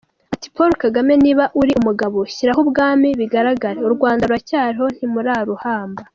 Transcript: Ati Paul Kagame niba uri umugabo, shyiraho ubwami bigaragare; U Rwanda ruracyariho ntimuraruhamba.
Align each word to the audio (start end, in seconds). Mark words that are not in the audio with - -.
Ati 0.33 0.47
Paul 0.55 0.71
Kagame 0.83 1.13
niba 1.23 1.43
uri 1.61 1.71
umugabo, 1.81 2.17
shyiraho 2.33 2.59
ubwami 2.65 3.09
bigaragare; 3.19 3.77
U 3.87 3.91
Rwanda 3.95 4.23
ruracyariho 4.27 4.85
ntimuraruhamba. 4.95 6.01